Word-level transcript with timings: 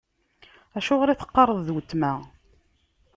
Acuɣer 0.77 1.09
i 1.09 1.15
teqqareḍ: 1.17 1.57
D 1.67 1.69
weltma? 1.73 2.11